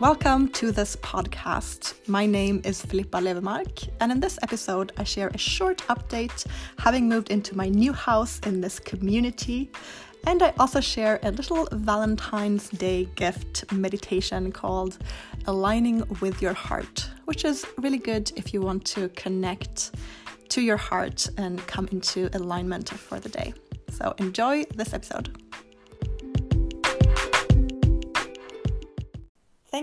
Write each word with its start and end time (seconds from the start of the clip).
Welcome 0.00 0.50
to 0.50 0.70
this 0.70 0.94
podcast. 0.94 1.94
My 2.06 2.24
name 2.24 2.60
is 2.64 2.80
Filippa 2.80 3.18
Levemark, 3.20 3.88
and 4.00 4.12
in 4.12 4.20
this 4.20 4.38
episode, 4.42 4.92
I 4.96 5.02
share 5.02 5.26
a 5.34 5.38
short 5.38 5.78
update 5.88 6.46
having 6.78 7.08
moved 7.08 7.32
into 7.32 7.56
my 7.56 7.68
new 7.68 7.92
house 7.92 8.38
in 8.46 8.60
this 8.60 8.78
community. 8.78 9.72
And 10.24 10.40
I 10.40 10.54
also 10.60 10.80
share 10.80 11.18
a 11.24 11.32
little 11.32 11.66
Valentine's 11.72 12.68
Day 12.68 13.06
gift 13.16 13.72
meditation 13.72 14.52
called 14.52 14.98
Aligning 15.48 16.04
with 16.20 16.40
Your 16.40 16.54
Heart, 16.54 17.10
which 17.24 17.44
is 17.44 17.66
really 17.78 17.98
good 17.98 18.30
if 18.36 18.54
you 18.54 18.60
want 18.60 18.84
to 18.86 19.08
connect 19.10 19.96
to 20.50 20.60
your 20.60 20.76
heart 20.76 21.28
and 21.38 21.58
come 21.66 21.88
into 21.90 22.30
alignment 22.34 22.88
for 22.90 23.18
the 23.18 23.30
day. 23.30 23.52
So 23.90 24.14
enjoy 24.18 24.62
this 24.76 24.94
episode. 24.94 25.47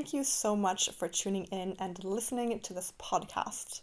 Thank 0.05 0.14
you 0.14 0.23
so 0.23 0.55
much 0.55 0.91
for 0.91 1.08
tuning 1.08 1.45
in 1.45 1.76
and 1.80 2.04
listening 2.04 2.59
to 2.59 2.73
this 2.76 2.94
podcast. 3.00 3.82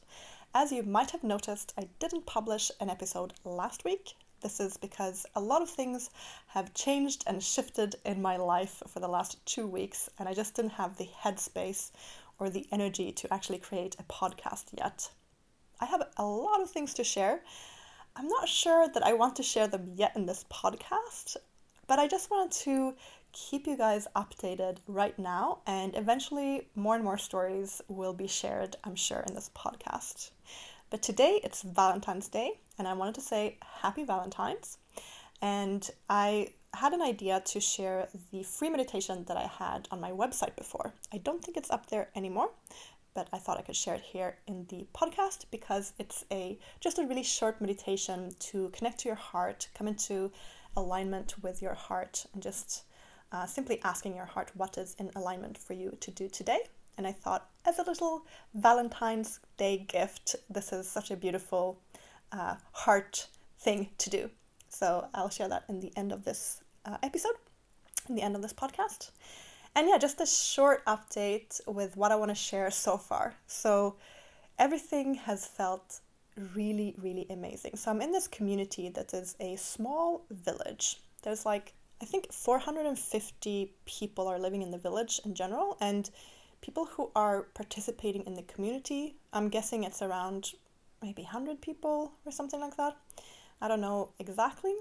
As 0.54 0.70
you 0.70 0.84
might 0.84 1.10
have 1.10 1.24
noticed, 1.24 1.74
I 1.76 1.88
didn't 1.98 2.26
publish 2.26 2.70
an 2.78 2.88
episode 2.88 3.32
last 3.44 3.84
week. 3.84 4.14
This 4.40 4.60
is 4.60 4.76
because 4.76 5.26
a 5.34 5.40
lot 5.40 5.62
of 5.62 5.68
things 5.68 6.10
have 6.46 6.74
changed 6.74 7.24
and 7.26 7.42
shifted 7.42 7.96
in 8.04 8.22
my 8.22 8.36
life 8.36 8.84
for 8.86 9.00
the 9.00 9.08
last 9.08 9.44
two 9.46 9.66
weeks, 9.66 10.08
and 10.16 10.28
I 10.28 10.32
just 10.32 10.54
didn't 10.54 10.78
have 10.78 10.96
the 10.96 11.08
headspace 11.24 11.90
or 12.38 12.48
the 12.48 12.68
energy 12.70 13.10
to 13.10 13.34
actually 13.34 13.58
create 13.58 13.96
a 13.98 14.04
podcast 14.04 14.66
yet. 14.78 15.10
I 15.80 15.86
have 15.86 16.04
a 16.16 16.24
lot 16.24 16.62
of 16.62 16.70
things 16.70 16.94
to 16.94 17.02
share. 17.02 17.42
I'm 18.14 18.28
not 18.28 18.48
sure 18.48 18.86
that 18.86 19.04
I 19.04 19.12
want 19.14 19.34
to 19.36 19.42
share 19.42 19.66
them 19.66 19.90
yet 19.96 20.14
in 20.14 20.26
this 20.26 20.44
podcast, 20.52 21.36
but 21.88 21.98
I 21.98 22.06
just 22.06 22.30
wanted 22.30 22.52
to 22.60 22.94
keep 23.32 23.66
you 23.66 23.76
guys 23.76 24.06
updated 24.14 24.78
right 24.86 25.18
now, 25.18 25.58
and 25.66 25.96
eventually, 25.96 26.68
more 26.74 26.94
and 26.94 27.04
more 27.04 27.18
stories 27.18 27.80
will 27.88 28.12
be 28.12 28.26
shared, 28.26 28.76
I'm 28.84 28.94
sure, 28.94 29.20
in 29.20 29.34
this 29.34 29.50
podcast. 29.56 30.30
But 30.90 31.02
today 31.02 31.40
it's 31.42 31.62
Valentine's 31.62 32.28
Day, 32.28 32.60
and 32.78 32.86
I 32.86 32.92
wanted 32.92 33.14
to 33.14 33.22
say 33.22 33.56
happy 33.80 34.04
Valentine's. 34.04 34.76
And 35.40 35.88
I 36.10 36.52
had 36.74 36.92
an 36.92 37.02
idea 37.02 37.40
to 37.46 37.60
share 37.60 38.08
the 38.30 38.42
free 38.42 38.68
meditation 38.68 39.24
that 39.24 39.36
I 39.36 39.46
had 39.46 39.88
on 39.90 40.00
my 40.00 40.10
website 40.10 40.54
before. 40.54 40.92
I 41.12 41.18
don't 41.18 41.42
think 41.42 41.56
it's 41.56 41.70
up 41.70 41.86
there 41.86 42.10
anymore, 42.14 42.50
but 43.14 43.28
I 43.32 43.38
thought 43.38 43.58
I 43.58 43.62
could 43.62 43.76
share 43.76 43.94
it 43.94 44.02
here 44.02 44.36
in 44.46 44.66
the 44.68 44.86
podcast 44.94 45.46
because 45.50 45.94
it's 45.98 46.24
a 46.30 46.58
just 46.80 46.98
a 46.98 47.06
really 47.06 47.22
short 47.22 47.60
meditation 47.60 48.34
to 48.50 48.68
connect 48.70 49.00
to 49.00 49.08
your 49.08 49.16
heart, 49.16 49.68
come 49.74 49.88
into 49.88 50.30
alignment 50.76 51.42
with 51.42 51.60
your 51.60 51.74
heart, 51.74 52.26
and 52.32 52.42
just 52.42 52.84
uh, 53.32 53.46
simply 53.46 53.80
asking 53.82 54.14
your 54.14 54.26
heart 54.26 54.50
what 54.54 54.78
is 54.78 54.94
in 54.98 55.10
alignment 55.16 55.58
for 55.58 55.72
you 55.72 55.96
to 56.00 56.10
do 56.10 56.28
today. 56.28 56.60
And 56.98 57.06
I 57.06 57.12
thought, 57.12 57.48
as 57.64 57.78
a 57.78 57.82
little 57.82 58.26
Valentine's 58.54 59.40
Day 59.56 59.78
gift, 59.88 60.36
this 60.50 60.72
is 60.72 60.88
such 60.88 61.10
a 61.10 61.16
beautiful 61.16 61.78
uh, 62.30 62.56
heart 62.72 63.26
thing 63.58 63.88
to 63.98 64.10
do. 64.10 64.30
So 64.68 65.08
I'll 65.14 65.30
share 65.30 65.48
that 65.48 65.64
in 65.68 65.80
the 65.80 65.92
end 65.96 66.12
of 66.12 66.24
this 66.24 66.62
uh, 66.84 66.98
episode, 67.02 67.36
in 68.08 68.14
the 68.14 68.22
end 68.22 68.36
of 68.36 68.42
this 68.42 68.52
podcast. 68.52 69.10
And 69.74 69.88
yeah, 69.88 69.96
just 69.96 70.20
a 70.20 70.26
short 70.26 70.84
update 70.84 71.60
with 71.66 71.96
what 71.96 72.12
I 72.12 72.16
want 72.16 72.30
to 72.30 72.34
share 72.34 72.70
so 72.70 72.98
far. 72.98 73.34
So 73.46 73.96
everything 74.58 75.14
has 75.14 75.46
felt 75.46 76.00
really, 76.54 76.94
really 76.98 77.26
amazing. 77.30 77.76
So 77.76 77.90
I'm 77.90 78.02
in 78.02 78.12
this 78.12 78.28
community 78.28 78.90
that 78.90 79.14
is 79.14 79.34
a 79.40 79.56
small 79.56 80.24
village. 80.30 80.98
There's 81.22 81.46
like 81.46 81.72
I 82.02 82.04
think 82.04 82.32
450 82.32 83.72
people 83.86 84.26
are 84.26 84.38
living 84.38 84.60
in 84.60 84.72
the 84.72 84.78
village 84.78 85.20
in 85.24 85.34
general, 85.34 85.76
and 85.80 86.10
people 86.60 86.84
who 86.84 87.12
are 87.14 87.42
participating 87.54 88.26
in 88.26 88.34
the 88.34 88.42
community, 88.42 89.14
I'm 89.32 89.48
guessing 89.48 89.84
it's 89.84 90.02
around 90.02 90.52
maybe 91.00 91.22
100 91.22 91.60
people 91.62 92.12
or 92.26 92.32
something 92.32 92.60
like 92.60 92.76
that. 92.76 92.96
I 93.60 93.68
don't 93.68 93.80
know 93.80 94.10
exactly, 94.18 94.74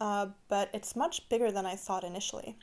uh, 0.00 0.28
but 0.48 0.70
it's 0.72 0.94
much 0.94 1.28
bigger 1.28 1.50
than 1.50 1.66
I 1.66 1.74
thought 1.74 2.04
initially. 2.04 2.56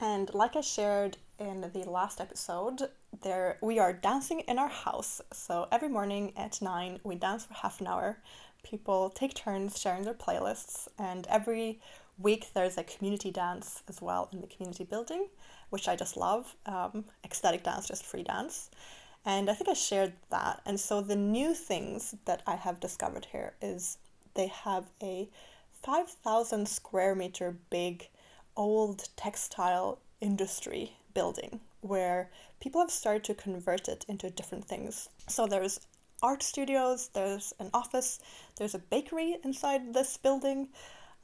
And 0.00 0.32
like 0.34 0.54
I 0.54 0.60
shared 0.60 1.16
in 1.38 1.70
the 1.72 1.88
last 1.88 2.20
episode, 2.20 2.90
there 3.22 3.58
we 3.60 3.78
are 3.78 3.92
dancing 3.92 4.40
in 4.40 4.58
our 4.58 4.68
house. 4.68 5.20
So 5.32 5.68
every 5.70 5.88
morning 5.88 6.32
at 6.36 6.60
nine, 6.60 7.00
we 7.04 7.14
dance 7.14 7.44
for 7.44 7.54
half 7.54 7.80
an 7.80 7.86
hour. 7.86 8.18
People 8.62 9.10
take 9.10 9.34
turns 9.34 9.80
sharing 9.80 10.02
their 10.02 10.14
playlists, 10.14 10.88
and 10.98 11.26
every 11.28 11.80
week 12.18 12.48
there's 12.54 12.78
a 12.78 12.84
community 12.84 13.30
dance 13.30 13.82
as 13.88 14.02
well 14.02 14.28
in 14.32 14.40
the 14.40 14.46
community 14.46 14.84
building, 14.84 15.28
which 15.70 15.88
I 15.88 15.96
just 15.96 16.16
love. 16.16 16.54
Um, 16.66 17.04
ecstatic 17.24 17.62
dance, 17.62 17.88
just 17.88 18.04
free 18.04 18.22
dance. 18.22 18.70
And 19.24 19.50
I 19.50 19.54
think 19.54 19.68
I 19.68 19.74
shared 19.74 20.12
that. 20.30 20.62
And 20.66 20.78
so 20.78 21.00
the 21.00 21.16
new 21.16 21.54
things 21.54 22.14
that 22.24 22.42
I 22.46 22.56
have 22.56 22.80
discovered 22.80 23.26
here 23.32 23.54
is 23.60 23.98
they 24.34 24.46
have 24.46 24.86
a 25.02 25.28
5,000 25.82 26.68
square 26.68 27.14
meter 27.14 27.56
big 27.70 28.08
old 28.56 29.08
textile 29.16 29.98
industry 30.20 30.92
building 31.12 31.60
where 31.86 32.30
people 32.60 32.80
have 32.80 32.90
started 32.90 33.24
to 33.24 33.34
convert 33.34 33.88
it 33.88 34.04
into 34.08 34.30
different 34.30 34.64
things. 34.64 35.08
So 35.28 35.46
there's 35.46 35.80
art 36.22 36.42
studios, 36.42 37.10
there's 37.12 37.52
an 37.58 37.70
office, 37.74 38.20
there's 38.56 38.74
a 38.74 38.78
bakery 38.78 39.36
inside 39.44 39.94
this 39.94 40.16
building. 40.16 40.68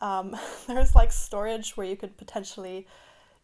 Um, 0.00 0.36
there's 0.66 0.94
like 0.94 1.12
storage 1.12 1.76
where 1.76 1.86
you 1.86 1.96
could 1.96 2.16
potentially 2.16 2.86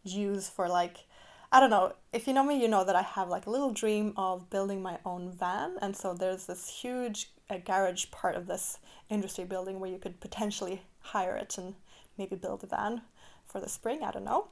use 0.03 0.49
for 0.49 0.67
like 0.67 1.05
I 1.51 1.59
don't 1.59 1.71
know. 1.71 1.93
If 2.13 2.27
you 2.27 2.33
know 2.33 2.43
me, 2.43 2.61
you 2.61 2.67
know 2.67 2.83
that 2.83 2.95
I 2.95 3.01
have 3.01 3.27
like 3.27 3.47
a 3.47 3.49
little 3.49 3.71
dream 3.71 4.13
of 4.17 4.51
building 4.51 4.83
my 4.83 4.99
own 5.03 5.31
van, 5.31 5.77
and 5.81 5.97
so 5.97 6.13
there's 6.13 6.45
this 6.45 6.69
huge 6.69 7.31
uh, 7.49 7.57
garage 7.57 8.11
part 8.11 8.35
of 8.35 8.45
this 8.45 8.77
industry 9.09 9.45
building 9.45 9.79
where 9.79 9.89
you 9.89 9.97
could 9.97 10.19
potentially 10.19 10.83
hire 10.99 11.35
it 11.35 11.57
and 11.57 11.73
maybe 12.19 12.35
build 12.35 12.63
a 12.63 12.67
van 12.67 13.01
for 13.47 13.59
the 13.59 13.67
spring. 13.67 14.03
I 14.03 14.11
don't 14.11 14.25
know. 14.25 14.49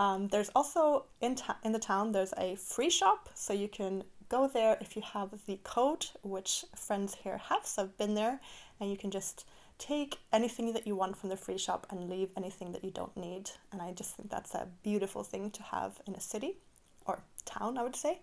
Um, 0.00 0.28
there's 0.28 0.48
also 0.56 1.04
in 1.20 1.34
ta- 1.34 1.58
in 1.62 1.72
the 1.72 1.78
town 1.78 2.12
there's 2.12 2.32
a 2.38 2.56
free 2.56 2.88
shop, 2.88 3.28
so 3.34 3.52
you 3.52 3.68
can 3.68 4.02
go 4.30 4.48
there 4.48 4.78
if 4.80 4.96
you 4.96 5.02
have 5.02 5.28
the 5.46 5.60
code, 5.62 6.06
which 6.22 6.64
friends 6.74 7.16
here 7.22 7.36
have. 7.36 7.66
So 7.66 7.82
I've 7.82 7.98
been 7.98 8.14
there, 8.14 8.40
and 8.80 8.90
you 8.90 8.96
can 8.96 9.10
just 9.10 9.44
take 9.76 10.18
anything 10.32 10.72
that 10.72 10.86
you 10.86 10.96
want 10.96 11.18
from 11.18 11.28
the 11.28 11.36
free 11.36 11.58
shop 11.58 11.86
and 11.90 12.08
leave 12.08 12.30
anything 12.34 12.72
that 12.72 12.82
you 12.82 12.90
don't 12.90 13.14
need. 13.14 13.50
And 13.72 13.82
I 13.82 13.92
just 13.92 14.16
think 14.16 14.30
that's 14.30 14.54
a 14.54 14.68
beautiful 14.82 15.22
thing 15.22 15.50
to 15.50 15.62
have 15.64 16.00
in 16.06 16.14
a 16.14 16.20
city 16.20 16.56
or 17.04 17.22
town, 17.44 17.76
I 17.76 17.82
would 17.82 17.96
say. 17.96 18.20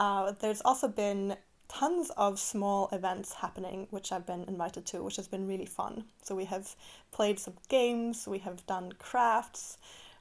Uh, 0.00 0.32
there's 0.40 0.62
also 0.62 0.88
been 0.88 1.36
tons 1.68 2.10
of 2.16 2.40
small 2.40 2.88
events 2.90 3.34
happening, 3.34 3.86
which 3.90 4.10
I've 4.10 4.26
been 4.26 4.44
invited 4.48 4.84
to, 4.86 5.04
which 5.04 5.16
has 5.16 5.28
been 5.28 5.46
really 5.46 5.66
fun. 5.66 6.04
So 6.22 6.34
we 6.34 6.46
have 6.46 6.74
played 7.12 7.38
some 7.38 7.54
games, 7.68 8.26
we 8.26 8.38
have 8.38 8.66
done 8.66 8.92
crafts, 8.98 9.78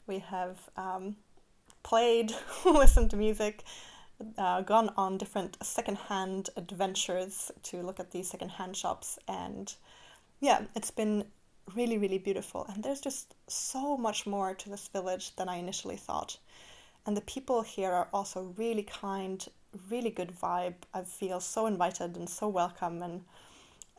we 0.07 0.19
have 0.19 0.57
um, 0.77 1.15
played, 1.83 2.33
listened 2.65 3.11
to 3.11 3.17
music. 3.17 3.63
Uh, 4.37 4.61
gone 4.61 4.91
on 4.97 5.15
different 5.17 5.57
secondhand 5.63 6.49
adventures 6.57 7.51
to 7.61 7.83
look 7.83 7.99
at 7.99 8.09
these 8.09 8.27
secondhand 8.27 8.75
shops 8.75 9.19
and 9.27 9.75
yeah, 10.39 10.61
it's 10.75 10.89
been 10.89 11.23
really, 11.75 11.97
really 11.97 12.17
beautiful. 12.17 12.65
And 12.73 12.83
there's 12.83 13.01
just 13.01 13.35
so 13.47 13.97
much 13.97 14.25
more 14.25 14.53
to 14.53 14.69
this 14.69 14.87
village 14.87 15.35
than 15.35 15.49
I 15.49 15.57
initially 15.57 15.97
thought. 15.97 16.37
And 17.05 17.15
the 17.15 17.21
people 17.21 17.61
here 17.61 17.91
are 17.91 18.07
also 18.13 18.53
really 18.57 18.83
kind, 18.83 19.45
really 19.89 20.09
good 20.09 20.31
vibe. 20.31 20.75
I 20.93 21.01
feel 21.01 21.39
so 21.39 21.65
invited 21.65 22.17
and 22.17 22.29
so 22.29 22.47
welcome. 22.47 23.01
And 23.01 23.23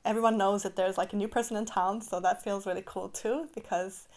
everyone 0.05 0.39
knows 0.39 0.63
that 0.63 0.77
there's 0.77 0.99
like 0.99 1.13
a 1.13 1.17
new 1.17 1.29
person 1.29 1.57
in 1.57 1.65
town, 1.65 2.01
so 2.01 2.21
that 2.21 2.43
feels 2.43 2.67
really 2.67 2.85
cool 2.85 3.09
too 3.09 3.49
because 3.55 4.09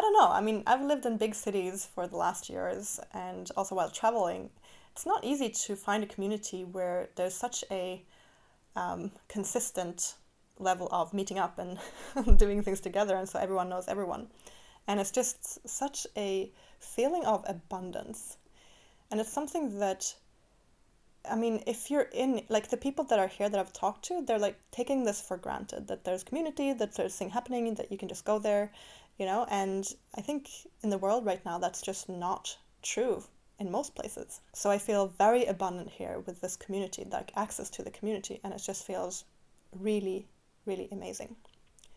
I 0.00 0.02
don't 0.02 0.14
know. 0.14 0.30
I 0.30 0.40
mean, 0.40 0.62
I've 0.66 0.80
lived 0.80 1.04
in 1.04 1.18
big 1.18 1.34
cities 1.34 1.84
for 1.94 2.06
the 2.06 2.16
last 2.16 2.48
years 2.48 2.98
and 3.12 3.50
also 3.54 3.74
while 3.74 3.90
traveling. 3.90 4.48
It's 4.92 5.04
not 5.04 5.22
easy 5.22 5.50
to 5.50 5.76
find 5.76 6.02
a 6.02 6.06
community 6.06 6.64
where 6.64 7.10
there's 7.16 7.34
such 7.34 7.64
a 7.70 8.02
um, 8.76 9.10
consistent 9.28 10.14
level 10.58 10.88
of 10.90 11.12
meeting 11.12 11.38
up 11.38 11.58
and 11.58 11.78
doing 12.38 12.62
things 12.62 12.80
together 12.80 13.14
and 13.14 13.28
so 13.28 13.38
everyone 13.38 13.68
knows 13.68 13.88
everyone 13.88 14.28
and 14.88 15.00
it's 15.00 15.10
just 15.10 15.68
such 15.68 16.06
a 16.16 16.50
feeling 16.78 17.26
of 17.26 17.44
abundance 17.46 18.38
and 19.10 19.20
it's 19.20 19.32
something 19.32 19.78
that 19.80 20.14
i 21.30 21.34
mean 21.34 21.62
if 21.66 21.90
you're 21.90 22.08
in 22.12 22.42
like 22.48 22.68
the 22.68 22.76
people 22.76 23.04
that 23.04 23.18
are 23.18 23.26
here 23.28 23.48
that 23.48 23.58
i've 23.58 23.72
talked 23.72 24.04
to 24.04 24.22
they're 24.26 24.38
like 24.38 24.58
taking 24.70 25.04
this 25.04 25.20
for 25.20 25.36
granted 25.36 25.88
that 25.88 26.04
there's 26.04 26.22
community 26.22 26.72
that 26.72 26.94
there's 26.94 27.16
thing 27.16 27.30
happening 27.30 27.74
that 27.74 27.90
you 27.90 27.96
can 27.96 28.08
just 28.08 28.24
go 28.24 28.38
there 28.38 28.70
you 29.20 29.26
know 29.26 29.46
and 29.50 29.94
i 30.16 30.20
think 30.20 30.48
in 30.82 30.90
the 30.90 30.98
world 30.98 31.24
right 31.24 31.44
now 31.44 31.58
that's 31.58 31.82
just 31.82 32.08
not 32.08 32.56
true 32.82 33.22
in 33.60 33.70
most 33.70 33.94
places 33.94 34.40
so 34.52 34.70
i 34.70 34.78
feel 34.78 35.06
very 35.06 35.44
abundant 35.44 35.90
here 35.90 36.18
with 36.26 36.40
this 36.40 36.56
community 36.56 37.06
like 37.12 37.30
access 37.36 37.70
to 37.70 37.82
the 37.82 37.90
community 37.90 38.40
and 38.42 38.52
it 38.52 38.62
just 38.64 38.84
feels 38.84 39.24
really 39.78 40.26
really 40.66 40.88
amazing. 40.92 41.36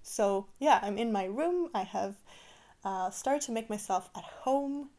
So, 0.01 0.47
yeah, 0.59 0.79
I'm 0.81 0.97
in 0.97 1.11
my 1.11 1.25
room. 1.25 1.69
I 1.73 1.83
have 1.83 2.15
uh, 2.83 3.09
started 3.09 3.41
to 3.43 3.51
make 3.51 3.69
myself 3.69 4.09
at 4.15 4.23
home. 4.23 4.89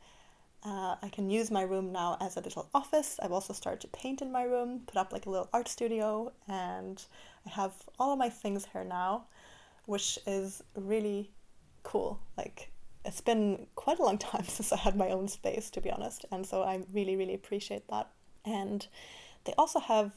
Uh, 0.64 0.96
I 1.02 1.10
can 1.12 1.28
use 1.28 1.50
my 1.50 1.62
room 1.62 1.92
now 1.92 2.16
as 2.20 2.36
a 2.36 2.40
little 2.40 2.68
office. 2.74 3.18
I've 3.22 3.32
also 3.32 3.52
started 3.52 3.80
to 3.82 3.88
paint 3.88 4.22
in 4.22 4.32
my 4.32 4.44
room, 4.44 4.82
put 4.86 4.96
up 4.96 5.12
like 5.12 5.26
a 5.26 5.30
little 5.30 5.50
art 5.52 5.68
studio, 5.68 6.32
and 6.48 7.04
I 7.46 7.50
have 7.50 7.74
all 7.98 8.12
of 8.12 8.18
my 8.18 8.30
things 8.30 8.66
here 8.72 8.84
now, 8.84 9.26
which 9.84 10.18
is 10.26 10.62
really 10.74 11.30
cool. 11.84 12.18
Like, 12.36 12.72
it's 13.04 13.20
been 13.20 13.68
quite 13.76 14.00
a 14.00 14.02
long 14.02 14.18
time 14.18 14.44
since 14.48 14.72
I 14.72 14.76
had 14.76 14.96
my 14.96 15.10
own 15.10 15.28
space, 15.28 15.70
to 15.70 15.80
be 15.80 15.90
honest, 15.90 16.24
and 16.32 16.44
so 16.44 16.62
I 16.62 16.82
really, 16.92 17.14
really 17.14 17.34
appreciate 17.34 17.86
that. 17.88 18.10
And 18.44 18.86
they 19.44 19.54
also 19.56 19.78
have 19.78 20.12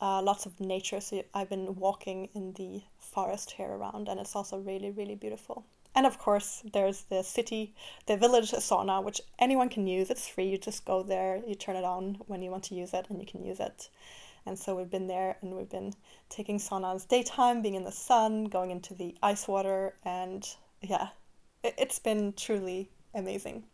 uh, 0.00 0.22
lots 0.22 0.46
of 0.46 0.58
nature, 0.58 1.00
so 1.00 1.22
I've 1.34 1.50
been 1.50 1.74
walking 1.74 2.30
in 2.34 2.54
the 2.54 2.82
forest 2.98 3.50
here 3.50 3.68
around, 3.68 4.08
and 4.08 4.18
it's 4.18 4.34
also 4.34 4.58
really, 4.58 4.90
really 4.90 5.14
beautiful. 5.14 5.66
And 5.94 6.06
of 6.06 6.18
course, 6.18 6.62
there's 6.72 7.02
the 7.02 7.22
city, 7.22 7.74
the 8.06 8.16
village 8.16 8.52
sauna, 8.52 9.02
which 9.02 9.20
anyone 9.40 9.68
can 9.68 9.86
use. 9.88 10.08
It's 10.08 10.28
free. 10.28 10.48
You 10.48 10.56
just 10.56 10.84
go 10.84 11.02
there, 11.02 11.42
you 11.46 11.56
turn 11.56 11.74
it 11.74 11.84
on 11.84 12.16
when 12.28 12.42
you 12.42 12.50
want 12.50 12.62
to 12.64 12.76
use 12.76 12.94
it, 12.94 13.06
and 13.10 13.20
you 13.20 13.26
can 13.26 13.44
use 13.44 13.58
it. 13.58 13.90
And 14.46 14.58
so 14.58 14.74
we've 14.74 14.90
been 14.90 15.06
there 15.06 15.36
and 15.42 15.54
we've 15.54 15.68
been 15.68 15.92
taking 16.28 16.58
saunas 16.58 17.06
daytime, 17.06 17.60
being 17.60 17.74
in 17.74 17.84
the 17.84 17.92
sun, 17.92 18.44
going 18.44 18.70
into 18.70 18.94
the 18.94 19.14
ice 19.22 19.46
water, 19.46 19.94
and 20.04 20.48
yeah, 20.80 21.08
it, 21.62 21.74
it's 21.78 21.98
been 21.98 22.32
truly 22.34 22.90
amazing. 23.14 23.64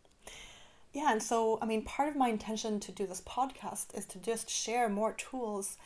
Yeah, 0.93 1.11
and 1.11 1.21
so 1.21 1.59
I 1.61 1.65
mean, 1.65 1.83
part 1.83 2.09
of 2.09 2.15
my 2.15 2.29
intention 2.29 2.79
to 2.81 2.91
do 2.91 3.05
this 3.05 3.21
podcast 3.21 3.97
is 3.97 4.05
to 4.07 4.19
just 4.19 4.49
share 4.49 4.89
more 4.89 5.13
tools 5.13 5.77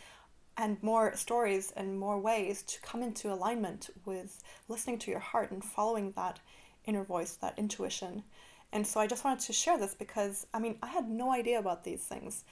and 0.57 0.81
more 0.83 1.15
stories 1.15 1.71
and 1.75 1.99
more 1.99 2.19
ways 2.19 2.61
to 2.63 2.81
come 2.81 3.01
into 3.01 3.31
alignment 3.33 3.89
with 4.05 4.43
listening 4.67 4.99
to 4.99 5.11
your 5.11 5.19
heart 5.19 5.51
and 5.51 5.63
following 5.63 6.11
that 6.15 6.39
inner 6.85 7.03
voice, 7.03 7.35
that 7.35 7.57
intuition. 7.57 8.23
And 8.71 8.85
so 8.85 8.99
I 8.99 9.07
just 9.07 9.23
wanted 9.23 9.45
to 9.45 9.53
share 9.53 9.77
this 9.77 9.93
because 9.95 10.47
I 10.53 10.59
mean, 10.59 10.77
I 10.81 10.87
had 10.87 11.09
no 11.09 11.31
idea 11.31 11.59
about 11.59 11.83
these 11.83 12.03
things. 12.03 12.43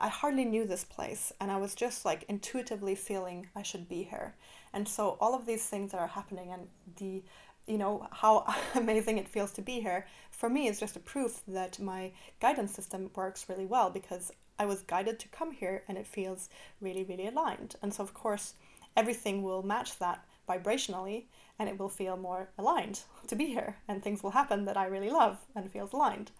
I 0.00 0.08
hardly 0.08 0.44
knew 0.44 0.64
this 0.64 0.84
place 0.84 1.32
and 1.40 1.50
I 1.50 1.56
was 1.56 1.74
just 1.74 2.04
like 2.04 2.24
intuitively 2.28 2.94
feeling 2.94 3.48
I 3.56 3.62
should 3.62 3.88
be 3.88 4.04
here. 4.04 4.34
And 4.72 4.88
so 4.88 5.16
all 5.20 5.34
of 5.34 5.46
these 5.46 5.66
things 5.66 5.92
that 5.92 6.00
are 6.00 6.06
happening 6.06 6.52
and 6.52 6.68
the 6.96 7.22
you 7.68 7.78
know 7.78 8.06
how 8.10 8.44
amazing 8.74 9.18
it 9.18 9.28
feels 9.28 9.52
to 9.52 9.62
be 9.62 9.80
here 9.80 10.06
for 10.30 10.48
me 10.48 10.68
is 10.68 10.80
just 10.80 10.96
a 10.96 11.00
proof 11.00 11.42
that 11.48 11.78
my 11.78 12.12
guidance 12.40 12.72
system 12.72 13.10
works 13.14 13.48
really 13.48 13.66
well 13.66 13.90
because 13.90 14.32
I 14.58 14.66
was 14.66 14.82
guided 14.82 15.18
to 15.20 15.28
come 15.28 15.52
here 15.52 15.84
and 15.88 15.96
it 15.96 16.06
feels 16.06 16.48
really, 16.80 17.04
really 17.04 17.28
aligned. 17.28 17.76
And 17.82 17.94
so, 17.94 18.02
of 18.02 18.12
course, 18.12 18.54
everything 18.96 19.42
will 19.42 19.62
match 19.62 19.98
that 19.98 20.24
vibrationally 20.48 21.24
and 21.58 21.68
it 21.68 21.78
will 21.78 21.88
feel 21.88 22.16
more 22.16 22.48
aligned 22.58 23.00
to 23.28 23.36
be 23.36 23.46
here 23.46 23.76
and 23.86 24.02
things 24.02 24.22
will 24.22 24.30
happen 24.30 24.64
that 24.64 24.76
I 24.76 24.86
really 24.86 25.10
love 25.10 25.38
and 25.54 25.70
feels 25.70 25.92
aligned. 25.92 26.30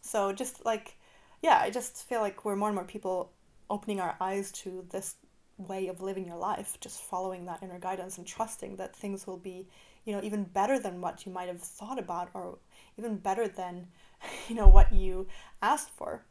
So, 0.00 0.32
just 0.32 0.64
like, 0.64 0.96
yeah, 1.42 1.58
I 1.60 1.70
just 1.70 2.08
feel 2.08 2.20
like 2.20 2.44
we're 2.44 2.56
more 2.56 2.68
and 2.68 2.76
more 2.76 2.84
people 2.84 3.32
opening 3.70 4.00
our 4.00 4.16
eyes 4.20 4.50
to 4.52 4.86
this 4.90 5.16
way 5.58 5.88
of 5.88 6.00
living 6.00 6.26
your 6.26 6.36
life, 6.36 6.78
just 6.80 7.02
following 7.02 7.46
that 7.46 7.62
inner 7.62 7.78
guidance 7.78 8.16
and 8.16 8.26
trusting 8.26 8.76
that 8.76 8.96
things 8.96 9.26
will 9.26 9.36
be, 9.36 9.66
you 10.08 10.14
know, 10.14 10.22
even 10.22 10.42
better 10.42 10.78
than 10.78 11.02
what 11.02 11.26
you 11.26 11.32
might 11.32 11.48
have 11.48 11.60
thought 11.60 11.98
about 11.98 12.30
or 12.32 12.56
even 12.96 13.18
better 13.18 13.46
than, 13.46 13.86
you 14.48 14.54
know, 14.54 14.66
what 14.66 14.90
you 14.90 15.26
asked 15.60 15.90
for. 15.90 16.24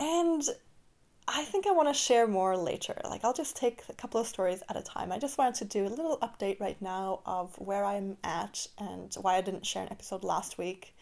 And 0.00 0.42
I 1.28 1.44
think 1.44 1.68
I 1.68 1.70
want 1.70 1.86
to 1.86 1.94
share 1.94 2.26
more 2.26 2.56
later. 2.56 3.00
Like, 3.04 3.24
I'll 3.24 3.32
just 3.32 3.56
take 3.56 3.84
a 3.88 3.92
couple 3.92 4.20
of 4.20 4.26
stories 4.26 4.60
at 4.68 4.76
a 4.76 4.82
time. 4.82 5.12
I 5.12 5.20
just 5.20 5.38
wanted 5.38 5.54
to 5.54 5.64
do 5.66 5.86
a 5.86 5.88
little 5.88 6.18
update 6.18 6.58
right 6.58 6.82
now 6.82 7.20
of 7.24 7.54
where 7.58 7.84
I'm 7.84 8.16
at 8.24 8.66
and 8.78 9.14
why 9.20 9.36
I 9.36 9.40
didn't 9.40 9.64
share 9.64 9.84
an 9.84 9.92
episode 9.92 10.24
last 10.24 10.58
week. 10.58 10.96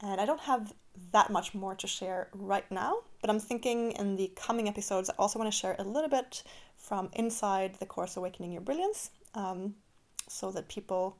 And 0.00 0.22
I 0.22 0.24
don't 0.24 0.40
have 0.40 0.72
that 1.12 1.28
much 1.28 1.52
more 1.52 1.74
to 1.74 1.86
share 1.86 2.28
right 2.32 2.68
now, 2.70 3.00
but 3.20 3.28
I'm 3.28 3.40
thinking 3.40 3.92
in 3.92 4.16
the 4.16 4.32
coming 4.36 4.68
episodes, 4.68 5.10
I 5.10 5.14
also 5.18 5.38
want 5.38 5.52
to 5.52 5.58
share 5.58 5.76
a 5.78 5.84
little 5.84 6.08
bit 6.08 6.42
from 6.78 7.10
inside 7.12 7.74
the 7.78 7.84
course 7.84 8.16
Awakening 8.16 8.52
Your 8.52 8.62
Brilliance 8.62 9.10
um, 9.34 9.74
so 10.28 10.50
that 10.52 10.68
people 10.68 11.16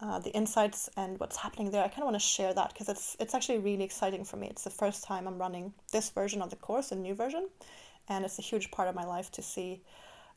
uh, 0.00 0.18
the 0.18 0.30
insights 0.30 0.88
and 0.96 1.18
what's 1.20 1.36
happening 1.36 1.70
there. 1.70 1.84
I 1.84 1.88
kind 1.88 2.00
of 2.00 2.04
want 2.04 2.16
to 2.16 2.20
share 2.20 2.54
that 2.54 2.72
because 2.72 2.88
it's 2.88 3.16
it's 3.20 3.34
actually 3.34 3.58
really 3.58 3.84
exciting 3.84 4.24
for 4.24 4.36
me. 4.36 4.48
It's 4.48 4.64
the 4.64 4.70
first 4.70 5.04
time 5.04 5.28
I'm 5.28 5.38
running 5.38 5.74
this 5.92 6.10
version 6.10 6.40
of 6.42 6.50
the 6.50 6.56
course, 6.56 6.90
a 6.90 6.96
new 6.96 7.14
version, 7.14 7.48
and 8.08 8.24
it's 8.24 8.38
a 8.38 8.42
huge 8.42 8.70
part 8.70 8.88
of 8.88 8.94
my 8.94 9.04
life 9.04 9.30
to 9.32 9.42
see 9.42 9.82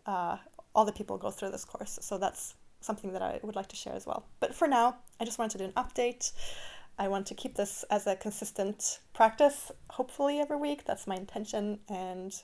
uh, 0.05 0.37
all 0.75 0.85
the 0.85 0.91
people 0.91 1.17
go 1.17 1.31
through 1.31 1.51
this 1.51 1.65
course. 1.65 1.97
So 2.01 2.17
that's 2.17 2.55
something 2.81 3.13
that 3.13 3.21
I 3.21 3.39
would 3.43 3.55
like 3.55 3.67
to 3.69 3.75
share 3.75 3.93
as 3.93 4.05
well. 4.05 4.25
But 4.41 4.53
for 4.53 4.67
now, 4.67 4.97
I 5.19 5.25
just 5.25 5.39
wanted 5.39 5.53
to 5.53 5.57
do 5.59 5.63
an 5.65 5.83
update. 5.83 6.33
I 6.99 7.07
want 7.07 7.25
to 7.27 7.33
keep 7.33 7.55
this 7.55 7.83
as 7.89 8.05
a 8.05 8.15
consistent 8.15 8.99
practice, 9.13 9.71
hopefully 9.89 10.39
every 10.39 10.57
week. 10.57 10.83
That's 10.85 11.07
my 11.07 11.15
intention. 11.15 11.79
And 11.89 12.35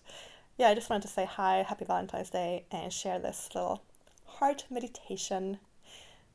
yeah, 0.57 0.69
I 0.69 0.75
just 0.75 0.89
wanted 0.89 1.03
to 1.03 1.13
say 1.13 1.25
hi, 1.25 1.63
happy 1.67 1.85
Valentine's 1.85 2.29
Day, 2.29 2.65
and 2.71 2.91
share 2.91 3.19
this 3.19 3.49
little 3.53 3.83
heart 4.39 4.65
meditation 4.69 5.59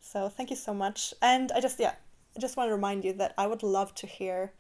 so 0.05 0.29
thank 0.29 0.51
you 0.51 0.57
so 0.57 0.75
much. 0.75 1.15
And 1.23 1.51
I 1.53 1.61
just, 1.61 1.81
yeah, 1.81 1.95
I 2.37 2.41
just 2.41 2.59
want 2.59 2.69
to 2.69 2.75
remind 2.75 3.05
you 3.05 3.15
that 3.15 3.33
I 3.39 3.47
would 3.47 3.63
love 3.63 3.95
to 3.97 4.07
hear 4.07 4.53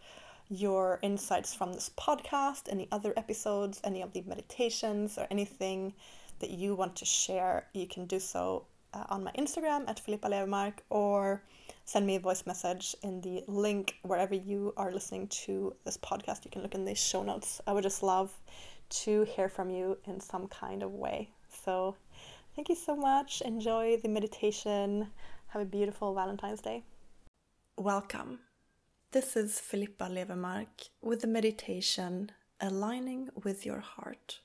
your 0.48 0.98
insights 1.02 1.54
from 1.54 1.74
this 1.74 1.90
podcast, 1.98 2.62
any 2.70 2.88
other 2.90 3.12
episodes, 3.16 3.78
any 3.84 4.00
of 4.00 4.12
the 4.14 4.22
meditations, 4.22 5.18
or 5.18 5.26
anything 5.30 5.92
that 6.40 6.50
you 6.50 6.74
want 6.74 6.96
to 6.96 7.04
share. 7.04 7.66
You 7.74 7.86
can 7.86 8.06
do 8.06 8.18
so 8.18 8.64
uh, 8.94 9.04
on 9.10 9.22
my 9.22 9.32
Instagram 9.32 9.86
at 9.86 10.00
Filippa 10.00 10.30
Levemark 10.30 10.78
or 10.88 11.42
send 11.84 12.06
me 12.06 12.16
a 12.16 12.20
voice 12.20 12.46
message 12.46 12.96
in 13.02 13.20
the 13.20 13.44
link 13.46 13.96
wherever 14.02 14.34
you 14.34 14.72
are 14.78 14.92
listening 14.92 15.28
to 15.44 15.74
this 15.84 15.98
podcast. 15.98 16.46
You 16.46 16.50
can 16.50 16.62
look 16.62 16.74
in 16.74 16.86
the 16.86 16.94
show 16.94 17.22
notes. 17.22 17.60
I 17.66 17.74
would 17.74 17.84
just 17.84 18.02
love 18.02 18.32
to 19.04 19.24
hear 19.24 19.50
from 19.50 19.68
you 19.68 19.98
in 20.06 20.20
some 20.20 20.48
kind 20.48 20.82
of 20.82 20.92
way. 20.92 21.28
So, 21.64 21.96
thank 22.54 22.68
you 22.68 22.74
so 22.74 22.94
much. 22.96 23.42
Enjoy 23.42 23.96
the 23.96 24.08
meditation. 24.08 25.08
Have 25.48 25.62
a 25.62 25.66
beautiful 25.66 26.14
Valentine's 26.14 26.60
Day. 26.60 26.84
Welcome. 27.76 28.40
This 29.12 29.36
is 29.36 29.60
Filippa 29.60 30.08
Levemark 30.08 30.88
with 31.00 31.20
the 31.20 31.26
meditation 31.26 32.30
Aligning 32.60 33.28
with 33.42 33.66
Your 33.66 33.80
Heart. 33.80 34.40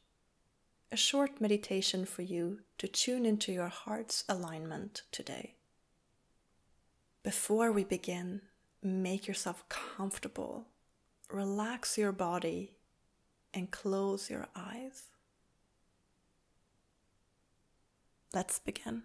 A 0.91 0.97
short 0.97 1.39
meditation 1.39 2.05
for 2.05 2.23
you 2.23 2.59
to 2.79 2.87
tune 2.87 3.25
into 3.25 3.51
your 3.51 3.67
heart's 3.67 4.23
alignment 4.27 5.03
today. 5.11 5.55
Before 7.23 7.71
we 7.71 7.83
begin, 7.83 8.41
make 8.81 9.27
yourself 9.27 9.67
comfortable, 9.69 10.65
relax 11.31 11.97
your 11.97 12.11
body, 12.11 12.73
and 13.53 13.69
close 13.69 14.29
your 14.29 14.47
eyes. 14.55 15.03
Let's 18.33 18.59
begin. 18.59 19.03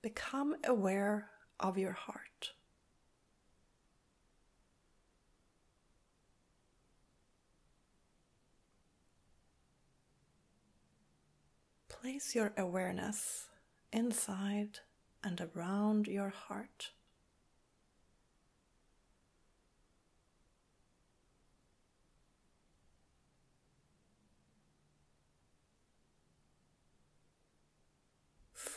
Become 0.00 0.56
aware 0.64 1.28
of 1.58 1.76
your 1.76 1.92
heart. 1.92 2.52
Place 11.90 12.34
your 12.34 12.54
awareness 12.56 13.48
inside 13.92 14.78
and 15.22 15.38
around 15.54 16.06
your 16.06 16.30
heart. 16.30 16.92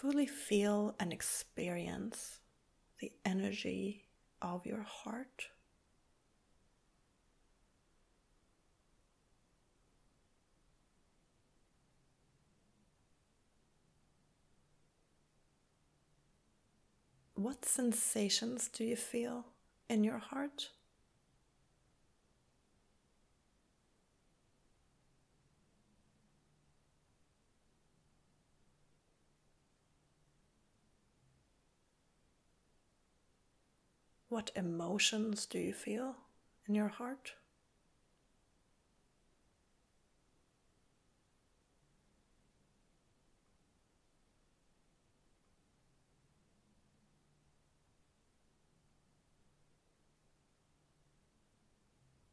Fully 0.03 0.25
feel 0.25 0.93
and 0.99 1.13
experience 1.13 2.41
the 2.99 3.09
energy 3.23 4.03
of 4.41 4.65
your 4.65 4.81
heart. 4.81 5.47
What 17.35 17.63
sensations 17.63 18.67
do 18.67 18.83
you 18.83 18.97
feel 18.97 19.45
in 19.89 20.03
your 20.03 20.17
heart? 20.17 20.71
What 34.33 34.49
emotions 34.55 35.45
do 35.45 35.59
you 35.59 35.73
feel 35.73 36.15
in 36.67 36.73
your 36.73 36.87
heart? 36.87 37.33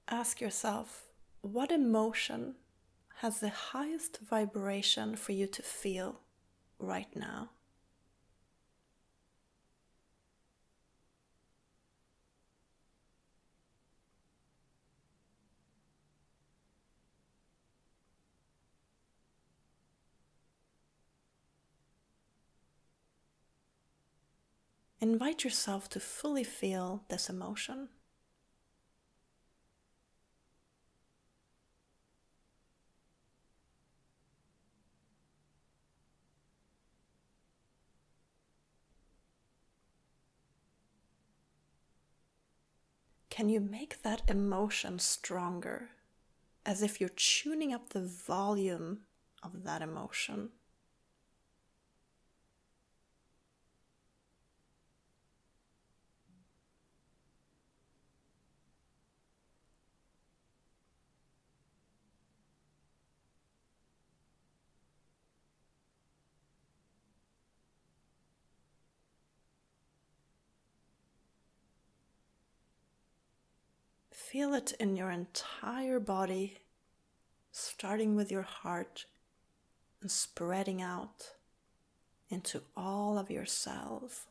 Ask 0.09 0.41
yourself 0.41 1.03
what 1.43 1.71
emotion 1.71 2.55
has 3.17 3.41
the 3.41 3.51
highest 3.51 4.21
vibration 4.21 5.17
for 5.17 5.33
you 5.33 5.47
to 5.49 5.61
feel 5.63 6.21
right 6.79 7.15
now? 7.15 7.51
Invite 25.03 25.45
yourself 25.45 25.89
to 25.91 25.99
fully 25.99 26.45
feel 26.45 27.05
this 27.09 27.31
emotion. 27.31 27.89
Can 43.31 43.49
you 43.49 43.61
make 43.61 44.03
that 44.03 44.21
emotion 44.29 44.99
stronger 44.99 45.89
as 46.67 46.83
if 46.83 47.01
you're 47.01 47.09
tuning 47.09 47.73
up 47.73 47.89
the 47.89 48.03
volume 48.03 48.99
of 49.43 49.65
that 49.65 49.81
emotion? 49.81 50.51
Feel 74.29 74.55
it 74.55 74.75
in 74.79 74.95
your 74.95 75.11
entire 75.11 75.99
body, 75.99 76.59
starting 77.51 78.15
with 78.15 78.31
your 78.31 78.43
heart 78.43 79.07
and 80.01 80.09
spreading 80.09 80.81
out 80.81 81.33
into 82.29 82.63
all 82.77 83.19
of 83.19 83.29
yourself. 83.29 84.29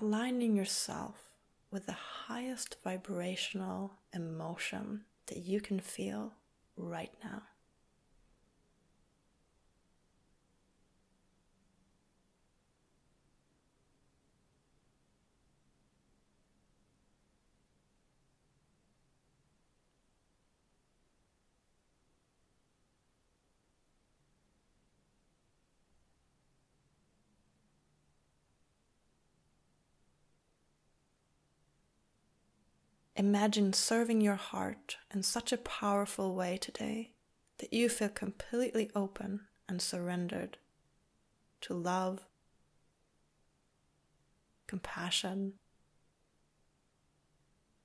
Aligning 0.00 0.54
yourself 0.54 1.30
with 1.72 1.86
the 1.86 1.96
highest 2.28 2.76
vibrational 2.84 3.94
emotion 4.12 5.06
that 5.26 5.38
you 5.38 5.60
can 5.60 5.80
feel 5.80 6.34
right 6.76 7.12
now. 7.24 7.42
Imagine 33.18 33.72
serving 33.72 34.20
your 34.20 34.34
heart 34.34 34.98
in 35.14 35.22
such 35.22 35.50
a 35.50 35.56
powerful 35.56 36.34
way 36.34 36.58
today 36.58 37.12
that 37.56 37.72
you 37.72 37.88
feel 37.88 38.10
completely 38.10 38.90
open 38.94 39.40
and 39.66 39.80
surrendered 39.80 40.58
to 41.62 41.72
love, 41.72 42.26
compassion, 44.66 45.54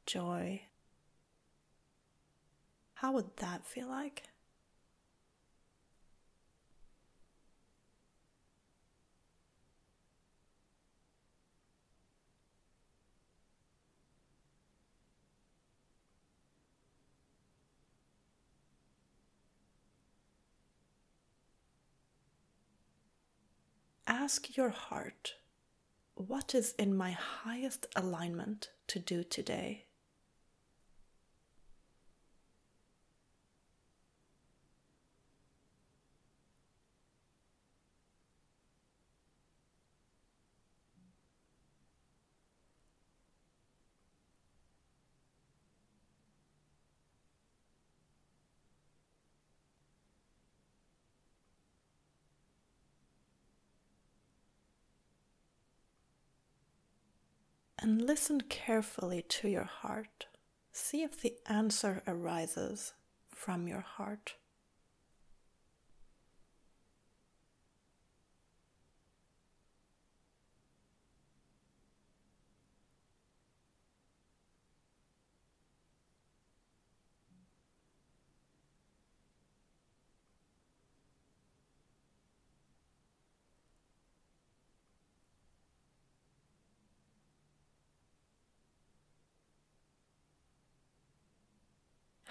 joy. 0.06 0.64
How 2.96 3.14
would 3.14 3.38
that 3.38 3.66
feel 3.66 3.88
like? 3.88 4.24
Ask 24.22 24.56
your 24.56 24.70
heart, 24.70 25.34
what 26.13 26.54
is 26.54 26.75
in 26.78 26.96
my 26.96 27.10
highest 27.10 27.88
alignment 27.96 28.70
to 28.86 29.00
do 29.00 29.24
today? 29.24 29.86
And 57.82 58.02
listen 58.02 58.42
carefully 58.42 59.24
to 59.24 59.50
your 59.50 59.64
heart. 59.64 60.28
See 60.72 61.02
if 61.02 61.20
the 61.20 61.36
answer 61.48 62.04
arises 62.08 62.94
from 63.30 63.68
your 63.68 63.82
heart. 63.82 64.36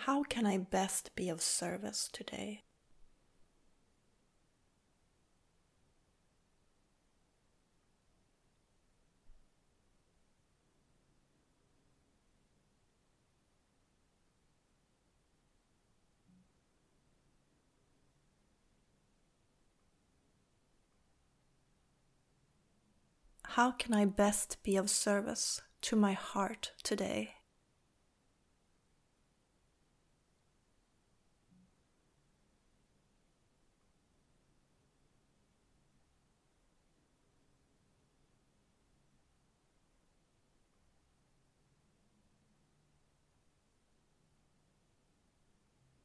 How 0.04 0.22
can 0.22 0.46
I 0.46 0.56
best 0.56 1.14
be 1.14 1.28
of 1.28 1.42
service 1.42 2.08
today? 2.10 2.62
How 23.44 23.72
can 23.72 23.92
I 23.92 24.06
best 24.06 24.62
be 24.62 24.76
of 24.76 24.88
service 24.88 25.60
to 25.82 25.94
my 25.94 26.14
heart 26.14 26.72
today? 26.82 27.39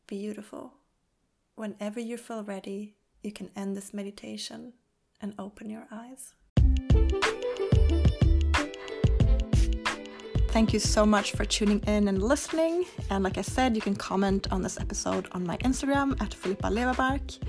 Beautiful. 0.07 0.73
Whenever 1.55 1.99
you 1.99 2.17
feel 2.17 2.43
ready, 2.43 2.93
you 3.23 3.31
can 3.31 3.49
end 3.55 3.75
this 3.75 3.91
meditation 3.91 4.73
and 5.19 5.33
open 5.39 5.67
your 5.67 5.87
eyes. 5.91 6.35
Thank 10.49 10.73
you 10.73 10.79
so 10.79 11.07
much 11.07 11.31
for 11.31 11.43
tuning 11.43 11.79
in 11.87 12.07
and 12.07 12.21
listening. 12.21 12.85
And 13.09 13.23
like 13.23 13.39
I 13.39 13.41
said, 13.41 13.75
you 13.75 13.81
can 13.81 13.95
comment 13.95 14.47
on 14.51 14.61
this 14.61 14.79
episode 14.79 15.27
on 15.31 15.43
my 15.43 15.57
Instagram 15.57 16.21
at 16.21 16.35
Filippa 16.35 16.69
Levemark, 16.69 17.39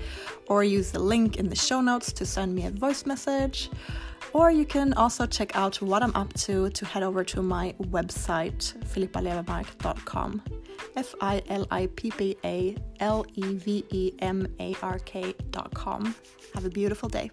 or 0.47 0.63
use 0.63 0.89
the 0.91 0.99
link 0.99 1.37
in 1.37 1.49
the 1.49 1.55
show 1.55 1.79
notes 1.79 2.11
to 2.13 2.25
send 2.25 2.55
me 2.55 2.65
a 2.65 2.71
voice 2.71 3.05
message. 3.05 3.69
Or 4.33 4.51
you 4.51 4.65
can 4.65 4.93
also 4.93 5.25
check 5.25 5.55
out 5.55 5.81
what 5.81 6.03
I'm 6.03 6.15
up 6.15 6.33
to 6.45 6.69
to 6.69 6.85
head 6.85 7.03
over 7.03 7.23
to 7.23 7.41
my 7.41 7.73
website, 7.81 8.75
filippalevemark.com. 8.85 10.43
F 10.95 11.15
I 11.21 11.41
L 11.49 11.65
I 11.71 11.87
P 11.95 12.11
P 12.11 12.37
A 12.43 12.75
L 12.99 13.25
E 13.35 13.53
V 13.53 13.85
E 13.89 14.11
M 14.19 14.47
A 14.59 14.75
R 14.81 14.99
K.com. 14.99 16.15
Have 16.53 16.65
a 16.65 16.69
beautiful 16.69 17.09
day. 17.09 17.31